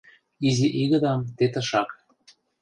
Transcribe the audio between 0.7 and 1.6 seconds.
игыдам те